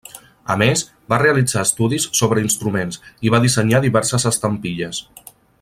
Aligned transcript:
A 0.53 0.53
més, 0.61 0.79
va 1.13 1.19
realitzar 1.23 1.65
estudis 1.69 2.09
sobre 2.21 2.45
instruments, 2.47 2.99
i 3.29 3.35
va 3.37 3.43
dissenyar 3.47 3.85
diverses 3.89 4.29
estampilles. 4.35 5.07